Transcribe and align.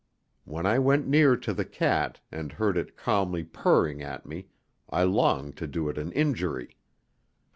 When 0.45 0.65
I 0.65 0.79
went 0.79 1.05
near 1.05 1.37
to 1.37 1.53
the 1.53 1.63
cat, 1.63 2.19
and 2.31 2.53
heard 2.53 2.75
it 2.75 2.97
calmly 2.97 3.43
purring 3.43 4.01
at 4.01 4.25
me, 4.25 4.47
I 4.89 5.03
longed 5.03 5.57
to 5.57 5.67
do 5.67 5.89
it 5.89 5.99
an 5.99 6.11
injury. 6.13 6.75